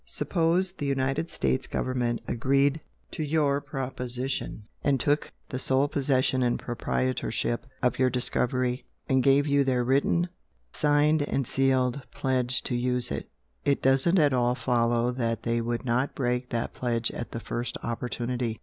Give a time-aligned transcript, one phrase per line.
[0.03, 6.57] Suppose the United States government agreed to your proposition and took the sole possession and
[6.57, 10.27] proprietorship of your discovery, and gave you their written,
[10.73, 13.29] signed and sealed pledge to use it,
[13.63, 17.77] it doesn't at all follow that they would not break that pledge at the first
[17.83, 18.59] opportunity.